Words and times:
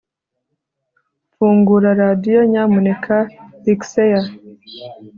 Fungura 1.33 1.89
radio 2.01 2.39
nyamuneka 2.51 3.15
piksea 3.63 4.21